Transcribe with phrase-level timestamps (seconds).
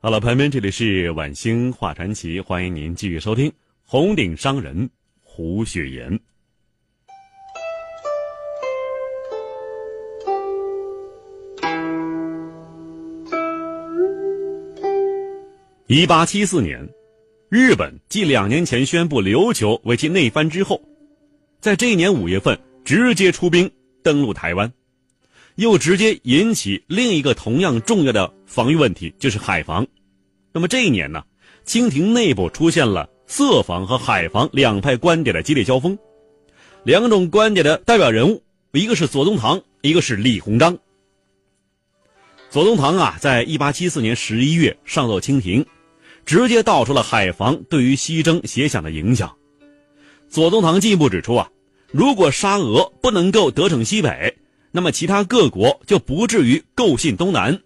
[0.00, 3.52] 好了，朋友们，这里是晚星画传奇，欢迎您继续收听
[3.84, 4.88] 红顶商人
[5.24, 6.20] 胡雪岩。
[15.88, 16.88] 一八七四年，
[17.48, 20.80] 日本继两年前宣布琉球为其内藩之后，
[21.58, 23.68] 在这一年五月份直接出兵
[24.04, 24.72] 登陆台湾，
[25.56, 29.84] 又直接引起另一个同样重要的防御问题，就是海防。
[30.52, 31.22] 那么这一年呢，
[31.64, 35.98] 清廷内部出现了色防和海防两派观点的激烈交锋，
[36.84, 40.78] 两种观点的代表人物，一个是左宗棠，一个是李鸿章。
[42.50, 45.66] 左宗棠啊，在一八七四年十一月上奏清廷。
[46.26, 49.34] 直接道出了海防对于西征协想的影响。
[50.28, 51.50] 左宗棠进一步指出啊，
[51.90, 54.36] 如果沙俄不能够得逞西北，
[54.70, 57.58] 那么其他各国就不至于构陷东南。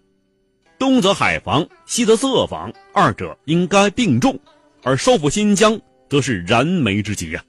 [0.83, 4.37] 东则海防，西则色防，二者应该并重，
[4.81, 7.41] 而收复新疆则是燃眉之急呀。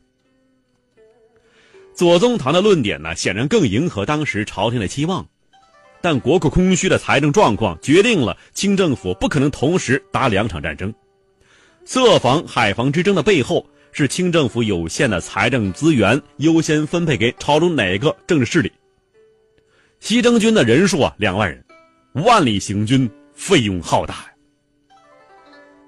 [1.96, 5.26] 左宗棠的论点呢，显然更迎合当时朝廷的期望，
[6.00, 10.94] 但国库空虚的财政状况决定了清政府不可能同时打两场战争。
[11.84, 18.70] 色防海防之争的背后，是清政府有限的财政资源优先分配给朝中哪个政治势力。
[19.98, 21.64] 西征军的人数啊，两万人，
[22.24, 24.26] 万里行军费用浩大。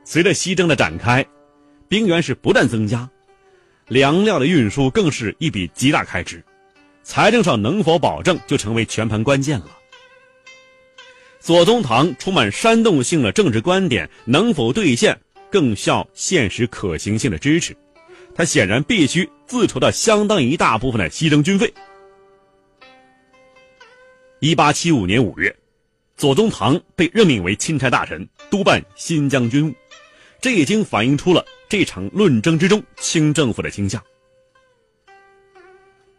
[0.05, 1.25] 随着西征的展开，
[1.89, 3.09] 兵源是不断增加，
[3.89, 6.45] 粮料的运输更是一笔极大开支，
[7.03, 9.67] 财政上能否保证就成为全盘关键了。
[11.41, 15.19] 左宗棠充满煽动性的政治观点能否兑现？
[15.49, 17.75] 更需要现实可行性的支持，
[18.35, 21.73] 他显然必须自筹到相当一大部分的西征军费。
[24.41, 25.57] 一八七五年五月，
[26.17, 29.75] 左宗棠被任命为钦差大臣，督办新疆军务，
[30.41, 34.03] 这已经反映出了这场论争之中清政府的倾向。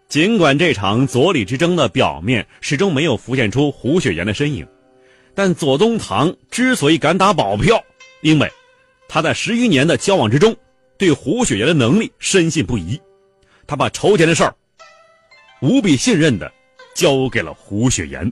[0.08, 4.68] 尽管这场左李之争的表面始终没有浮现出胡雪岩的身影，
[5.34, 7.84] 但左宗棠之所以敢打保票，
[8.22, 8.52] 因为。
[9.10, 10.54] 他在十余年的交往之中，
[10.98, 13.00] 对胡雪岩的能力深信不疑。
[13.66, 14.54] 他把筹钱的事儿
[15.62, 16.52] 无比信任的
[16.94, 18.30] 交给了胡雪岩。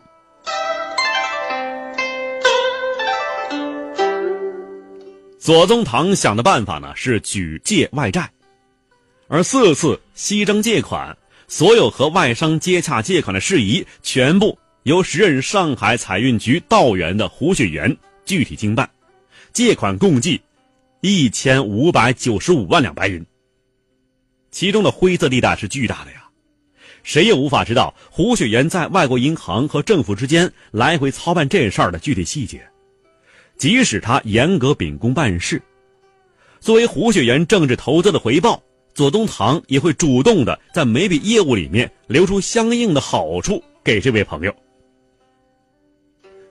[5.46, 8.28] 左宗棠想的办法呢是举借外债，
[9.28, 11.16] 而四次西征借款，
[11.48, 17.96] 所有和外商接洽借款的事宜，全部由时任上海采运局道员的胡雪岩
[18.26, 18.90] 具体经办，
[19.54, 20.42] 借款共计。
[21.02, 23.24] 一千五百九十五万两白银，
[24.50, 26.24] 其中的灰色地带是巨大的呀，
[27.04, 32.68] 谁也无法知道胡雪岩在外国银行和政府之间来回操办这事儿的具体细节。
[33.58, 35.62] 即使他严格秉公办事，
[36.60, 38.62] 作为胡雪岩政治投资的回报，
[38.94, 44.54] 左宗棠也会主动的在每笔业务里面留出相应的好处给这位朋友。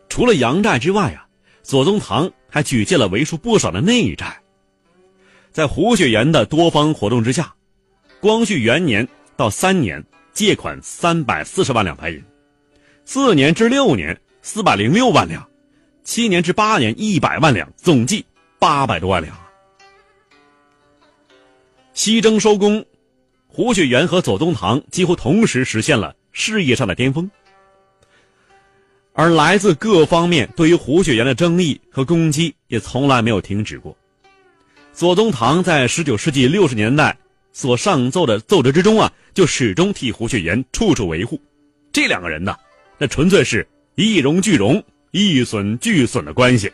[0.09, 1.27] 除了洋债之外啊，
[1.63, 4.41] 左宗棠还举借了为数不少的内债。
[5.51, 7.55] 在胡雪岩的多方活动之下，
[8.21, 9.07] 光绪元年
[9.37, 12.23] 到三年借款三百四十万两白银，
[13.05, 15.47] 四年至六年四百零六万两，
[16.05, 18.25] 七年至八年一百万两，总计
[18.59, 19.35] 八百多万两。
[21.95, 22.85] 西征收工，
[23.47, 27.31] 胡雪岩和左宗棠几乎同时实现了事业上的巅峰，
[29.15, 33.97] 而来自各方面对于胡雪岩的争议和攻击也从来没有停止过。
[34.93, 37.17] 左宗棠在十九世纪六十年代
[37.53, 41.41] 所上奏的奏折之中啊，就始终替胡雪岩处处维护。
[41.91, 42.55] 这两个人呢，
[42.99, 44.83] 那纯粹是一荣俱荣、
[45.17, 46.69] 一损俱损的关系。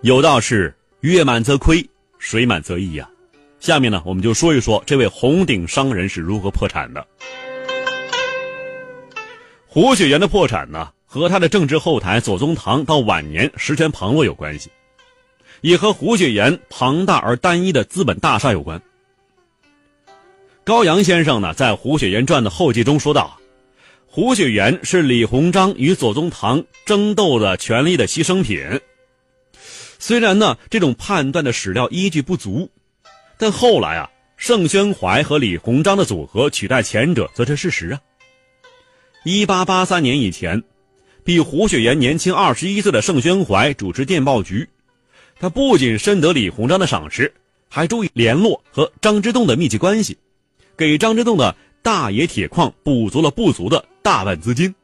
[0.00, 1.86] 有道是“月满则亏，
[2.18, 3.06] 水满则溢”呀。
[3.58, 7.06] 下面呢，我们就说一说这位红顶商人是如何破产的。
[9.66, 14.70] 胡雪岩的破产呢，和他的政治后台左宗棠到晚年实权旁落有关系，
[15.60, 18.80] 也和胡雪岩庞大而单一的资本大厦有关。
[20.70, 23.36] 高阳先生呢，在《胡雪岩传》的后记中说道
[24.06, 28.80] ：“胡雪岩是李鸿章与左宗棠争斗的权力的牺牲品。”
[29.98, 32.70] 虽然呢，这种判断的史料依据不足，
[33.36, 38.00] 但后来啊，盛宣怀和李鸿章的组合取代前者，则是事实啊。
[39.24, 40.62] 一八八三年以前，
[41.24, 44.68] 比胡雪岩年轻二十一岁的盛宣怀主持电报局，
[45.40, 47.34] 他不仅深得李鸿章的赏识，
[47.68, 50.16] 还注意联络和张之洞的密切关系，
[50.80, 54.74] 给张之洞的大冶铁矿补足了不足的大半资金。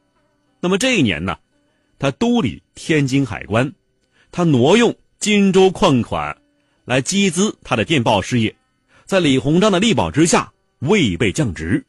[0.59, 1.35] 那么这一年呢，
[1.97, 3.73] 他督理天津海关，
[4.31, 4.95] 他挪用。
[5.19, 6.37] 荆州矿款，
[6.85, 8.55] 来集资他的电报事业，
[9.05, 11.83] 在李鸿章的力保之下，未被降职。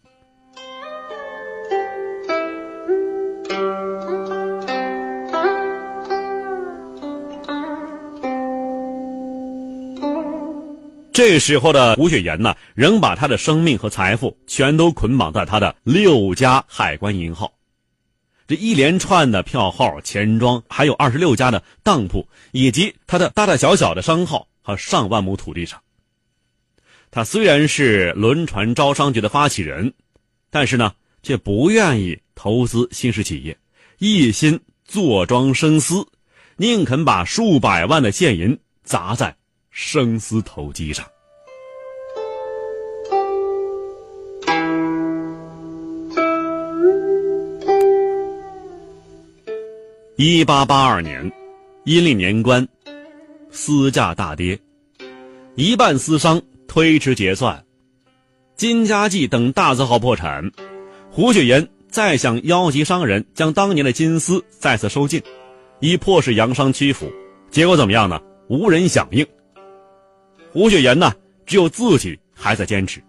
[11.19, 17.53] 这时候的胡雪岩呢，仍把他的生命和财富全都捆绑在他的六家海关银号。
[18.47, 25.82] 这一连串的票号、钱庄，还有二十六家的当铺，以及他的大大小小的商号和上万亩土地上。
[27.11, 29.93] 他虽然是轮船招商局的发起人，
[30.50, 30.94] 但是呢，
[31.25, 33.59] 却不愿意投资新式企业，
[33.99, 36.06] 一心坐庄生丝，
[36.59, 39.35] 宁肯把数百万的现银砸在
[39.80, 41.06] 生丝投机上。
[50.16, 51.30] 一八八二年，
[51.84, 52.66] 阴历年关，
[53.52, 54.58] 丝价大跌，
[55.54, 57.64] 一半丝商推迟结算，
[58.56, 60.50] 金家记等大字号破产，
[61.08, 65.22] 胡雪岩再想邀集商人将当年的金丝再次收进，
[65.78, 67.08] 以迫使洋商屈服，
[67.48, 68.20] 结果怎么样呢？
[68.48, 69.25] 无人响应。
[70.50, 71.12] 胡雪岩呢，
[71.45, 73.03] 只有自己还在坚持，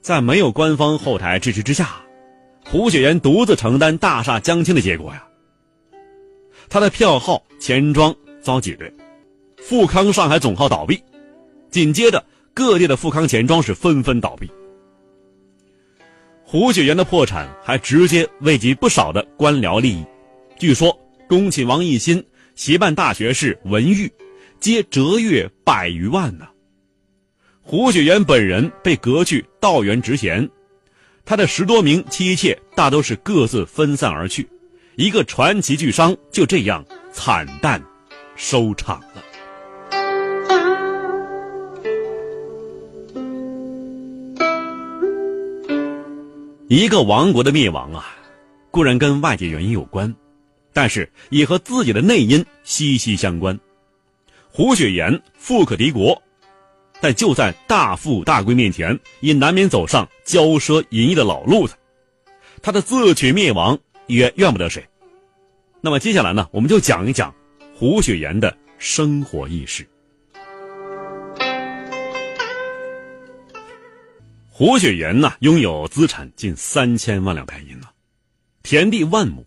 [0.00, 2.00] 在没有官方后台支持之下。
[2.66, 5.22] 胡雪岩独自承担大厦将倾的结果呀。
[6.68, 8.92] 他的票号钱庄遭挤兑，
[9.58, 11.00] 富康上海总号倒闭，
[11.70, 12.24] 紧接着
[12.54, 14.50] 各地的富康钱庄是纷纷倒闭。
[16.42, 20.04] 胡雪岩的破产还直接危及不少的官僚利益，
[20.58, 20.98] 据说
[21.28, 22.24] 恭亲王奕欣、
[22.54, 24.10] 协办大学士文玉，
[24.64, 26.48] 皆折月百余万呢。
[27.60, 30.48] 胡雪岩本人被革去道员职衔。
[31.26, 34.48] 他的十多名妻妾大都是各自分散而去，
[34.96, 36.82] 一个传奇巨商就这样
[37.12, 37.78] 惨淡
[38.36, 39.22] 收场了。
[46.68, 48.16] 一个王国的灭亡啊，
[48.70, 50.14] 固然跟外界原因有关，
[50.72, 53.60] 但是也和自己的内因息息相关。
[54.56, 56.22] 胡雪岩富可敌国。
[57.00, 61.74] 但就在大富大贵面前，也难免走上骄奢淫逸的老路子。
[62.62, 64.86] 他的自取灭亡也怨不得谁。
[65.80, 67.34] 那么接下来呢，我们就讲一讲
[67.74, 69.84] 胡雪岩的生活轶事。
[74.48, 77.88] 胡雪岩呢，拥有资产近三千万两白银呢，
[78.62, 79.44] 田地万亩，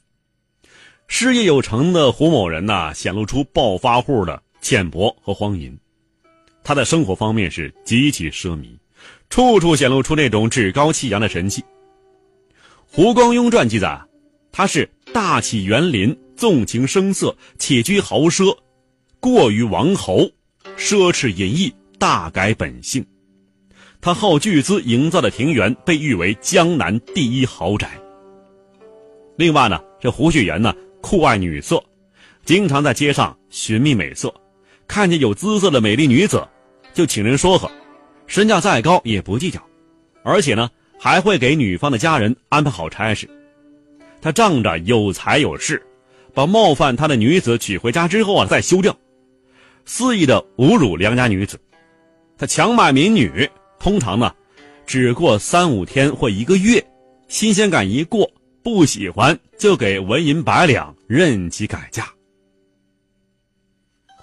[1.07, 5.79] 事业有成的胡某人呢，显露出暴发户的浅薄和荒淫。
[6.61, 8.77] 他在生活方面是极其奢靡，
[9.29, 11.61] 处处显露出那种趾高气扬的神气。
[12.85, 13.97] 《胡光庸传》记载，
[14.51, 18.53] 他是大气园林，纵情声色，且居豪奢，
[19.21, 20.29] 过于王侯，
[20.77, 23.05] 奢侈淫逸，大改本性。
[24.01, 27.97] 他耗巨资营造的庭园被誉为江南第一豪宅。
[29.37, 31.81] 另外呢，这胡雪岩呢酷爱女色，
[32.43, 34.33] 经常在街上寻觅美色，
[34.87, 36.47] 看见有姿色的美丽女子。
[36.93, 37.69] 就请人说和，
[38.25, 39.61] 身价再高也不计较，
[40.23, 40.67] 而且呢
[40.99, 43.29] 还会给女方的家人安排好差事。
[44.19, 45.85] 他仗着有财有势，
[46.33, 48.97] 把冒犯他的女子娶回家之后啊再休掉，
[49.85, 51.59] 肆意的侮辱良家女子。
[52.35, 54.33] 他强买民女，通常呢
[54.87, 56.83] 只过三五天或一个月，
[57.27, 58.27] 新鲜感一过，
[58.63, 62.07] 不喜欢就给纹银百两，任其改嫁。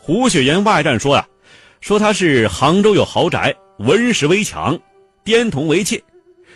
[0.07, 1.27] 胡雪岩外传说呀。
[1.81, 4.79] 说他是杭州有豪宅，文石为墙，
[5.25, 6.03] 滇铜为砌，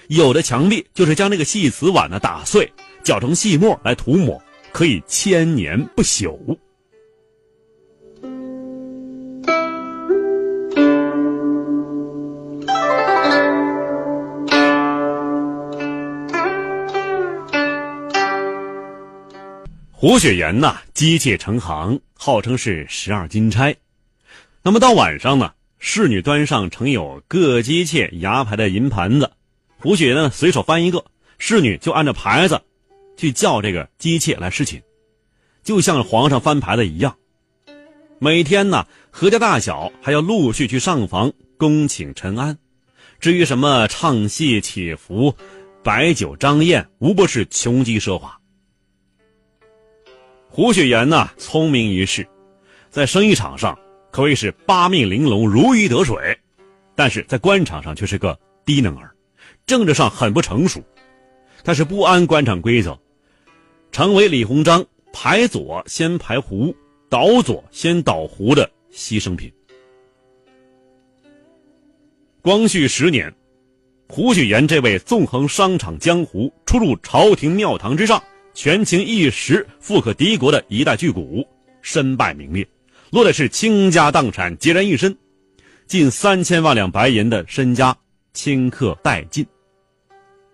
[0.09, 2.71] 有的墙壁就是将那个细瓷碗呢打碎，
[3.03, 4.39] 搅成细末来涂抹，
[4.71, 6.37] 可以千年不朽。
[20.01, 23.75] 胡雪岩呐，机械成行，号称是十二金钗。
[24.63, 25.51] 那么到晚上呢，
[25.81, 29.29] 侍女端上盛有各姬妾牙牌的银盘子，
[29.81, 31.05] 胡雪岩呢随手翻一个，
[31.41, 32.63] 侍女就按照牌子
[33.17, 34.81] 去叫这个姬妾来侍寝，
[35.65, 37.17] 就像皇上翻牌子一样。
[38.21, 42.57] 每天呢，何家大小还要陆续去上房恭请陈安。
[43.19, 45.35] 至于什么唱戏起伏、
[45.83, 48.38] 摆酒张宴，无不是穷极奢华。
[50.59, 52.27] 胡雪岩呢，聪明一世，
[52.91, 53.79] 在生意场上
[54.11, 56.37] 可谓是八面玲珑、如鱼得水，
[56.97, 59.15] 但是在官场上却是个低能儿，
[59.67, 60.83] 政治上很不成熟。
[61.63, 62.99] 他是不安官场规则，
[63.93, 66.75] 成为李鸿章排左先排胡。
[67.09, 69.53] 倒左先倒胡的牺牲品。
[72.43, 73.33] 光绪十年，
[74.09, 78.21] 胡雪岩这位纵横商场江湖、出入朝廷庙堂之上、
[78.59, 81.47] 权倾一时、富可敌国的一代巨贾，
[81.81, 82.67] 身败名裂，
[83.13, 85.17] 落的是倾家荡产，孑然一身，
[85.87, 87.97] 近三千万两白银的身家
[88.35, 89.47] 顷刻殆尽。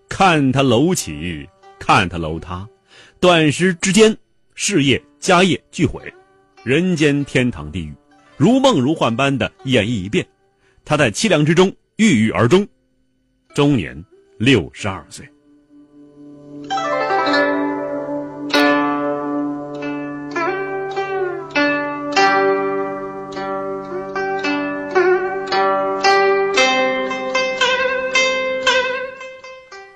[0.07, 2.69] 看他楼起，看他楼塌，
[3.21, 4.15] 短时之间，
[4.55, 6.03] 事业家业俱毁。
[6.63, 7.95] 人间天堂地狱，
[8.37, 10.27] 如梦如幻般的演绎一遍，
[10.85, 12.69] 他在凄凉之中郁郁而终，
[13.55, 14.05] 终年
[14.37, 15.27] 六十二岁。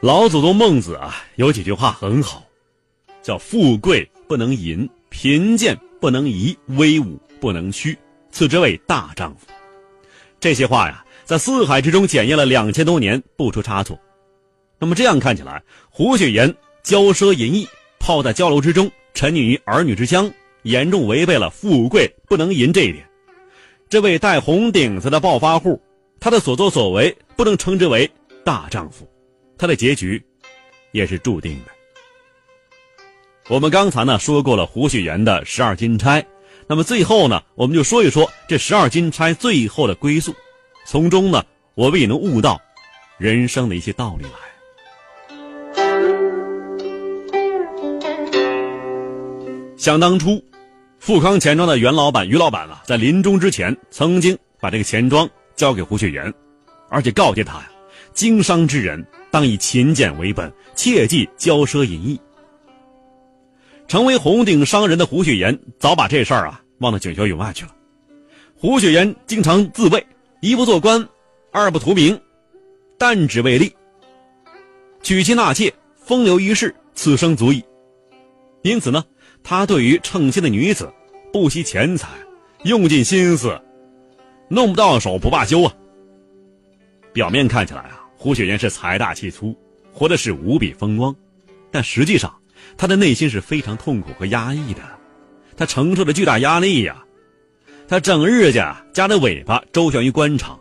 [0.00, 2.44] 老祖宗孟子啊，有几句话很好，
[3.20, 5.76] 叫“富贵不能淫，贫贱”。
[6.00, 7.98] 不能移，威武不能屈，
[8.30, 9.48] 此之谓大丈夫。
[10.38, 13.98] 这些话呀，在四海之中检验了两千多年，不出差错。
[14.78, 16.48] 那么这样看起来，胡雪岩
[16.84, 17.66] 骄奢淫逸，
[17.98, 20.30] 泡在交楼之中，沉溺于儿女之乡，
[20.62, 23.04] 严重违背了“富贵不能淫”这一点。
[23.88, 25.82] 这位戴红顶子的暴发户，
[26.20, 28.08] 他的所作所为不能称之为
[28.44, 29.04] 大丈夫，
[29.58, 30.22] 他的结局
[30.92, 31.72] 也是注定的。
[33.48, 36.24] 我们刚才呢说过了胡雪岩的十二金钗，
[36.66, 40.34] 那么最后呢，我们就说一说这十二金钗最后的归宿，
[40.86, 42.60] 从中呢，我们也能悟到
[43.18, 44.30] 人生的一些道理来。
[49.76, 50.44] 想当初，
[50.98, 56.30] 富康钱庄的袁老板于老板啊，在临终之前曾经把这个钱庄交给胡雪岩，
[56.90, 57.70] 而且告诫他呀，
[58.12, 62.20] 经商之人当以勤俭为本，切忌骄奢淫逸。
[63.86, 67.74] 成为红顶商人的胡雪岩早把这事儿啊忘到九霄云外去了。
[68.54, 70.06] 胡雪岩经常自谓
[70.40, 71.06] 一不做官，
[71.52, 72.20] 二不图名，
[72.98, 73.74] 但只为利。
[75.02, 77.64] 娶妻纳妾，风流一世，此生足矣。
[78.62, 79.04] 因此呢，
[79.42, 80.92] 他对于称心的女子，
[81.32, 82.08] 不惜钱财，
[82.64, 83.58] 用尽心思，
[84.48, 85.72] 弄不到手不罢休啊。
[87.12, 89.56] 表面看起来啊，胡雪岩是财大气粗，
[89.92, 91.14] 活的是无比风光，
[91.70, 92.34] 但实际上。
[92.76, 94.82] 他的内心是非常痛苦和压抑的，
[95.56, 97.04] 他承受着巨大压力呀，
[97.86, 100.58] 他整日家夹着尾巴周旋于官场，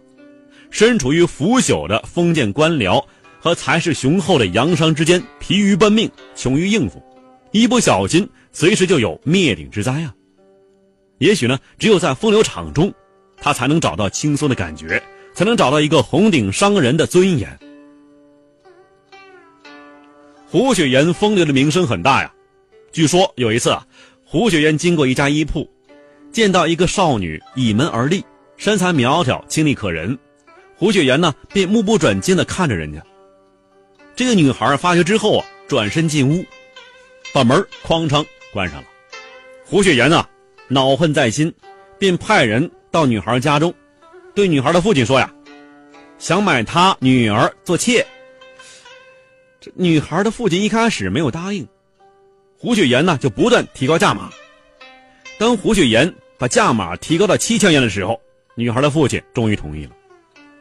[0.70, 3.04] 身处于腐朽的封建官僚
[3.40, 7.02] 和财势雄厚的洋商之间，疲于奔命，穷于应付，
[7.52, 10.14] 一不小心随时就有灭顶之灾啊！
[11.18, 12.94] 也许呢，只有在风流场中，
[13.38, 15.02] 他才能找到轻松的感觉，
[15.38, 17.48] 才能找到一个红顶商人的尊严。
[20.48, 22.34] 胡雪岩风流的名声很大呀，
[22.92, 23.86] 据说有一次啊，
[24.26, 25.70] 胡雪岩经过一家衣铺，
[26.32, 28.26] 见到一个少女倚门而立，
[28.56, 30.18] 身材苗条，清丽可人。
[30.76, 33.00] 胡雪岩呢，便目不转睛地看着人家。
[34.16, 36.44] 这个女孩发觉之后啊，转身进屋，
[37.32, 38.88] 把门哐当关上了。
[39.64, 40.26] 胡雪岩呢，
[40.68, 41.54] 恼恨在心，
[42.00, 43.72] 便派人到女孩家中，
[44.38, 45.34] 对女孩的父亲说呀
[46.20, 48.06] ：“想买她女儿做妾。”
[49.60, 51.68] 这女孩的父亲一开始没有答应，
[52.56, 54.30] 胡雪岩呢就不断提高价码。
[55.40, 58.22] 当胡雪岩把价码提高到七千元的时候，
[58.54, 59.92] 女孩的父亲终于同意了。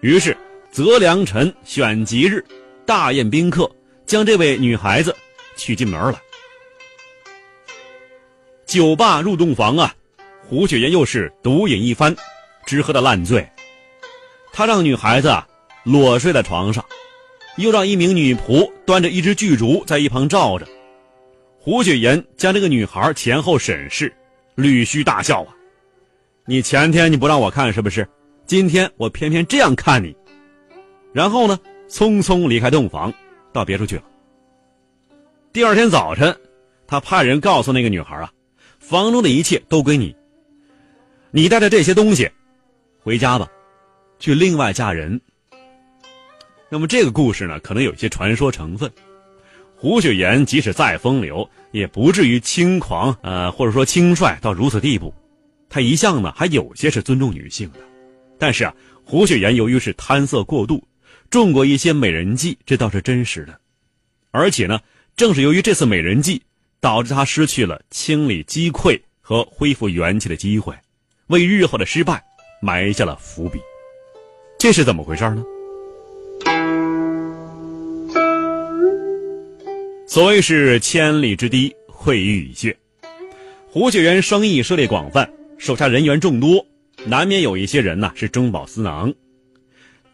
[0.01, 0.35] 于是
[0.71, 2.43] 择良辰选吉日，
[2.87, 3.71] 大宴宾客，
[4.07, 5.15] 将这位女孩子
[5.55, 6.19] 娶进门来。
[8.65, 9.95] 酒吧入洞房啊，
[10.49, 12.17] 胡雪岩又是独饮一番，
[12.65, 13.47] 直喝的烂醉。
[14.57, 15.47] 他让女孩子啊
[15.85, 16.83] 裸睡在床上。
[17.59, 20.67] 又让一名女仆端着一只巨烛在一旁照着，
[21.59, 24.15] 胡雪岩将这个女孩前后审视，
[24.57, 25.55] 捋须大笑啊！
[26.45, 28.07] 你前天你不让我看是不是？
[28.47, 30.15] 今天我偏偏这样看你。
[31.15, 31.59] 然后呢，
[31.89, 33.13] 匆匆离开洞房，
[33.55, 34.03] 到别处去了。
[35.51, 36.37] 第二天早晨，
[36.87, 38.31] 他派人告诉那个女孩啊，
[38.79, 40.15] 房中的一切都归你，
[41.31, 42.31] 你带着这些东西
[43.03, 43.49] 回家吧，
[44.19, 45.21] 去另外嫁人。
[46.69, 48.91] 那么这个故事呢，可能有一些传说成分。
[49.77, 55.13] 胡雪岩即使再风流，也不至于轻狂，呃，或者说轻率到如此地步。
[55.69, 57.79] 他一向呢，还有些是尊重女性的。
[58.39, 60.83] 但是啊，胡雪岩由于是贪色过度，
[61.29, 63.61] 中过一些美人计，这倒是真实的。
[64.31, 64.81] 而且呢，
[65.15, 66.43] 正是由于这次美人计，
[66.81, 70.75] 导致他失去了清理积溃和恢复元气的机会，
[71.27, 72.25] 为日后的失败
[72.63, 73.61] 埋下了伏笔。
[74.59, 75.45] 这是怎么回事呢？
[80.09, 82.77] 所谓是千里之堤，会于蚁穴。
[83.69, 86.65] 胡雪岩生意涉猎广泛，手下人员众多，
[87.05, 89.13] 难免有一些人呐是中饱私囊。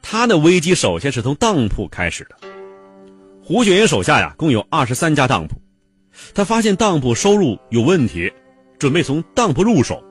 [0.03, 2.37] 他的危机首先是从当铺开始的。
[3.45, 5.55] 胡雪岩手下呀共有二十三家当铺，
[6.35, 8.33] 他发现当铺收入有问题，
[8.79, 10.03] 准备从当铺入手。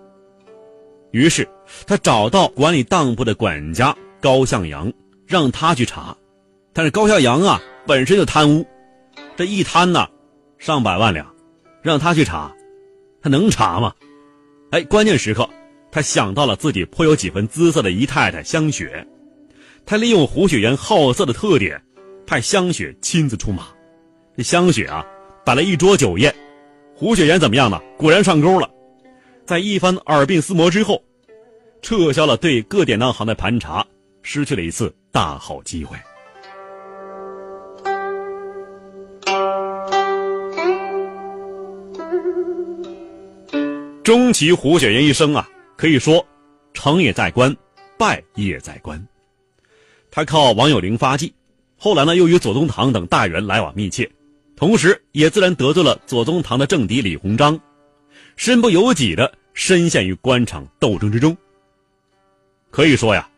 [1.12, 1.46] 于是
[1.86, 4.92] 他找到管理当铺的管家高向阳，
[5.26, 6.16] 让他去查。
[6.72, 8.66] 但是高向阳啊本身就贪污。
[9.36, 10.08] 这一贪呢，
[10.58, 11.34] 上百万两，
[11.82, 12.54] 让他去查，
[13.22, 13.94] 他能查吗？
[14.70, 15.50] 哎，关键时刻，
[15.92, 19.06] 他想到了自己颇有几分姿色的姨太太香雪，
[19.86, 21.82] 他利用胡雪岩好色的特点，
[22.26, 23.68] 派香雪亲自出马。
[24.38, 25.06] 这香雪啊，
[25.44, 26.34] 摆了一桌酒宴，
[26.96, 27.82] 胡雪岩怎么样呢？
[27.98, 28.70] 果然上钩了，
[29.46, 31.04] 在一番耳鬓厮磨之后，
[31.82, 33.86] 撤销了对各典当行的盘查，
[34.22, 35.98] 失去了一次大好机会。
[44.04, 45.48] 终其胡雪岩一生啊，
[45.78, 46.26] 可以说，
[46.74, 47.56] 成也在官，
[47.98, 49.02] 败也在官。
[50.10, 51.34] 他靠王有龄发迹，
[51.78, 54.10] 后来呢又与左宗棠等大员来往密切，
[54.56, 57.58] 同时也自然得罪了左宗棠的政敌李鸿章，
[58.36, 61.38] 身不由己的深陷于官场斗争之中。
[62.72, 63.30] 可以说呀，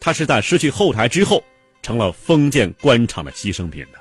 [0.00, 1.44] 他是在失去后台之后，
[1.82, 3.98] 成了封建官场的牺牲品的。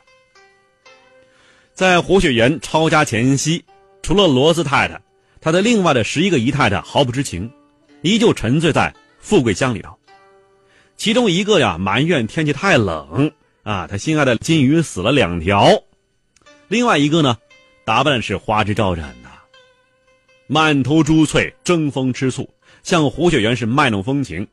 [1.74, 3.63] 在胡雪岩抄家前夕，
[4.02, 5.00] 除了罗斯太太。
[5.41, 7.50] 他的另外的十一个姨太太毫不知情，
[8.02, 9.97] 依旧沉醉在富贵乡里头。
[10.97, 13.32] 其中一个呀埋怨天气太冷
[13.63, 15.82] 啊，他心爱的金鱼死了两条；
[16.67, 17.38] 另外一个呢，
[17.86, 19.30] 打扮是花枝招展的，
[20.47, 22.50] 满头珠翠，争风吃醋，
[22.84, 24.45] 向胡雪岩是卖弄风情。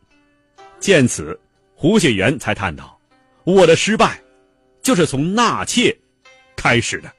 [0.87, 1.37] 见此，
[1.75, 2.97] 胡雪岩才叹道
[3.43, 4.23] ：“我的失败，
[4.83, 5.93] 就是从纳妾
[6.55, 7.13] 开始的。”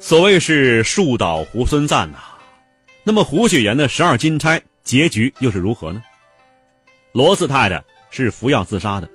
[0.00, 2.18] 所谓是树倒猢狲散呐，
[3.04, 6.02] 那么胡雪岩的十二金钗结局又是如何呢？
[7.12, 7.80] 罗四太太
[8.10, 9.08] 是服药自杀的，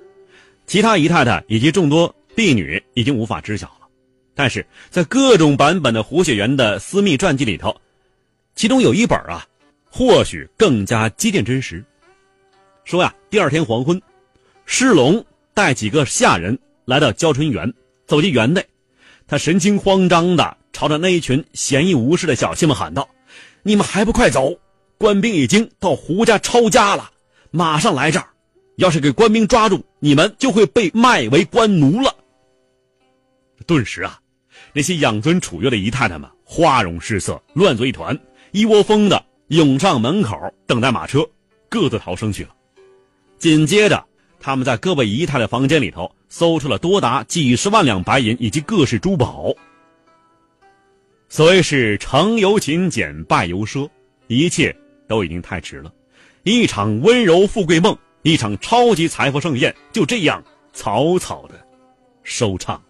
[0.66, 3.86] 其他姨太太以及众多婢女已经无法知晓了。
[4.34, 7.78] 但是在各种版本的胡雪岩的私密传记里头，
[8.56, 9.46] 其中有一本啊，
[9.90, 11.84] 或许更加接近真实。
[12.84, 14.00] 说呀，第二天黄昏，
[14.64, 17.72] 世龙带几个下人来到焦春园，
[18.06, 18.66] 走进园内，
[19.28, 20.56] 他神情慌张的。
[20.72, 23.08] 朝着那一群闲逸无事的小妾们喊道
[23.64, 24.54] ：“你们还不快走！
[24.98, 27.10] 官兵已经到胡家抄家了，
[27.50, 28.28] 马上来这儿。
[28.76, 32.14] 要是给官兵抓住，你们就会被卖为官奴了。”
[33.66, 34.20] 顿时啊，
[34.74, 38.18] 那些养尊处优的姨太太们花容失色，乱作一团，
[38.56, 40.34] 一窝蜂的涌上门口
[40.66, 41.22] 等待马车，
[41.68, 42.56] 各自逃生去了。
[43.36, 44.02] 紧接着，
[44.40, 49.52] 他们在各位姨太太房间里头搜出了多达几十万两白银以及各式珠宝。
[51.28, 53.86] 所谓是成由勤俭，败由奢，
[54.26, 54.74] 一切
[55.06, 55.92] 都已经太迟了。
[56.42, 60.42] 一场温柔富贵梦，一场超级财富盛宴，就这样
[60.72, 61.62] 草草的
[62.22, 62.82] 收场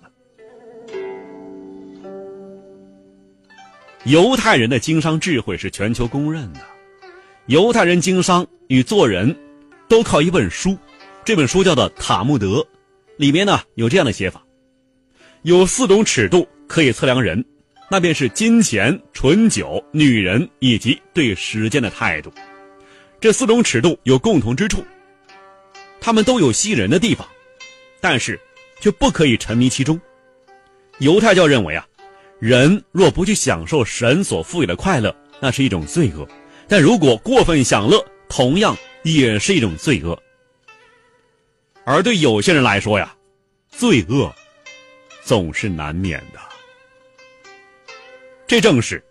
[4.06, 6.60] 犹太人的经商智慧是全球公认的，
[7.46, 9.36] 犹太人经商与做人，
[9.88, 10.78] 都靠一本书，
[11.24, 12.60] 这本书叫做《塔木德》，
[13.16, 14.40] 里面呢有这样的写法：
[15.42, 17.44] 有四种尺度可以测量人。
[17.88, 22.32] 那便是金钱、醇酒、女人以及对时间的态度，
[23.20, 24.84] 这四种尺度有共同之处，
[26.00, 27.26] 他们都有吸引人的地方，
[28.00, 28.38] 但是
[28.80, 30.00] 却不可以沉迷其中。
[30.98, 31.86] 犹太教认为啊，
[32.38, 36.26] 人若不去享受神所赋予的快乐，那是一种罪恶；
[36.68, 40.20] 但如果过分享乐，同样也是一种罪恶。
[41.84, 43.16] 而对有些人来说呀，
[43.70, 44.30] 罪恶
[45.22, 46.40] 总是难免的。
[48.46, 49.02] 这正是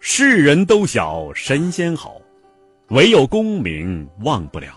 [0.00, 2.20] 世人都晓神仙好，
[2.88, 4.74] 唯有功名忘不了。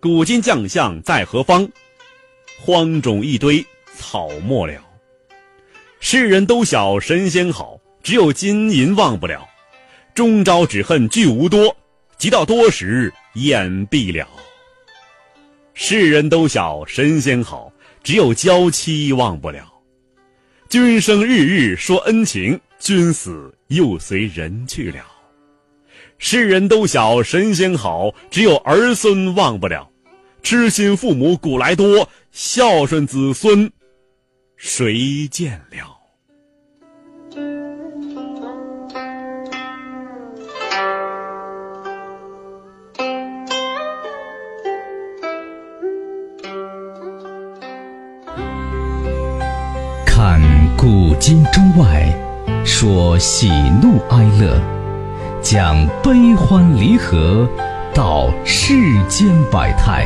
[0.00, 1.68] 古今将相在何方？
[2.60, 4.87] 荒冢一堆草没了。
[6.00, 9.46] 世人都晓神仙好，只有金银忘不了。
[10.14, 11.76] 终朝只恨聚无多，
[12.16, 14.26] 及到多时眼闭了。
[15.74, 19.72] 世人都晓神仙好，只有娇妻忘不了。
[20.68, 25.04] 君生日日说恩情，君死又随人去了。
[26.18, 29.88] 世人都晓神仙好，只有儿孙忘不了。
[30.42, 33.70] 痴心父母古来多，孝顺子孙
[34.60, 36.00] 谁见了？
[50.04, 50.40] 看
[50.76, 52.12] 古今中外，
[52.64, 53.48] 说喜
[53.80, 54.60] 怒哀乐，
[55.40, 57.48] 讲悲欢离合，
[57.94, 58.74] 道世
[59.06, 60.04] 间百态，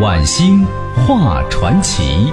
[0.00, 2.32] 晚星画传奇。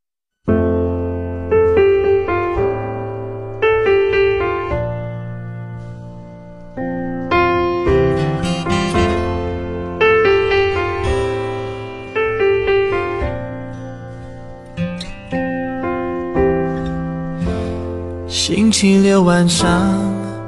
[19.11, 19.67] 的晚上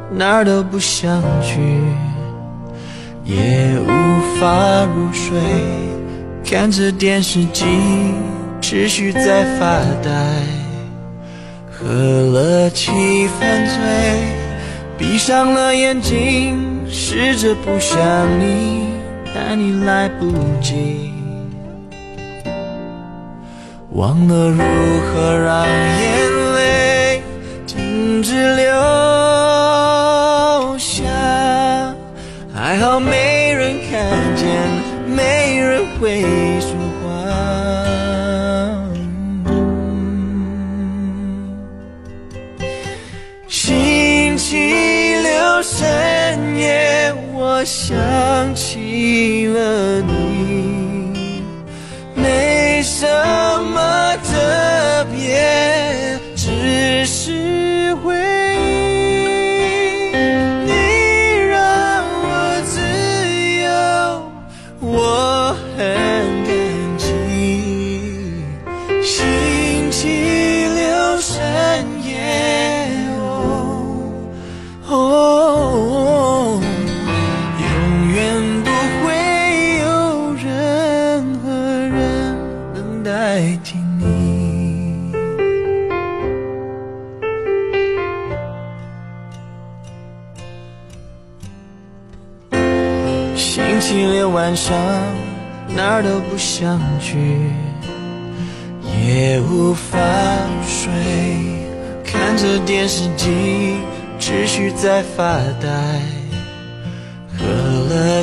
[0.10, 1.60] 哪儿都不想去，
[3.26, 5.38] 也无法入睡。
[6.46, 7.66] 看着电视机，
[8.62, 10.10] 持续在发呆，
[11.70, 13.76] 喝了七分醉，
[14.98, 18.00] 闭上了眼睛，试着不想
[18.40, 18.86] 你，
[19.36, 21.12] 但你来不及，
[23.92, 26.33] 忘了如何让眼
[28.24, 28.66] 只留
[30.78, 31.04] 下，
[32.56, 34.48] 还好没人看见。
[35.06, 36.24] 没人会
[36.62, 37.04] 说话。
[43.50, 47.94] 星期六深夜，我想
[48.56, 51.44] 起了你，
[52.16, 53.06] 没什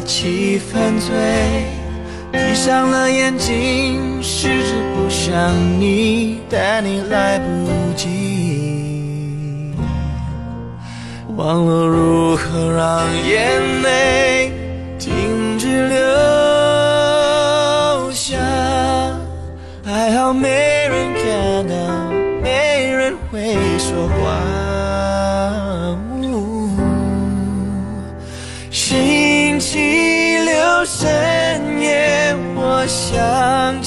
[0.01, 1.13] 了七分醉，
[2.33, 9.75] 闭上了眼睛，试着不想你，但你来不及，
[11.37, 14.53] 忘了如何让眼泪
[14.99, 15.59] 停。
[15.59, 15.99] 止流
[18.11, 18.39] 下，
[19.85, 20.80] 还好没
[32.83, 33.80] 我想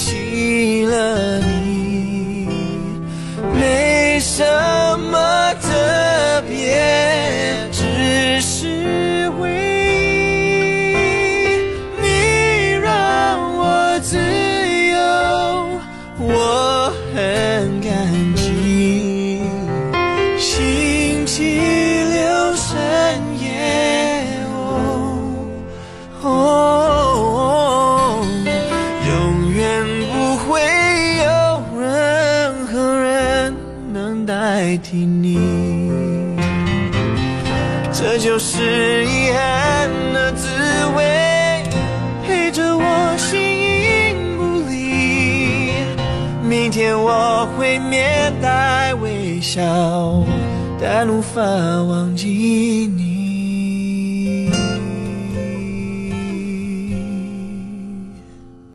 [51.44, 52.13] 啊忘。